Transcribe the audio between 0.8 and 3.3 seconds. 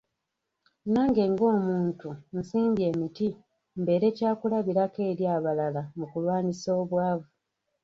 Nange ng’omuntu nsimbye emiti